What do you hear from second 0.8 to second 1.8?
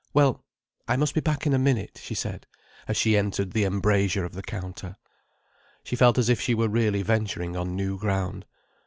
must be back in a